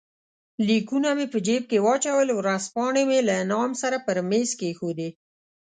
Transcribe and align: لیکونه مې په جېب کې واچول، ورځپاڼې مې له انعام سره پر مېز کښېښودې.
لیکونه 0.67 1.09
مې 1.17 1.25
په 1.33 1.39
جېب 1.47 1.63
کې 1.71 1.77
واچول، 1.85 2.27
ورځپاڼې 2.33 3.03
مې 3.09 3.19
له 3.27 3.33
انعام 3.41 3.71
سره 3.81 3.97
پر 4.05 4.17
مېز 4.29 4.49
کښېښودې. 4.59 5.09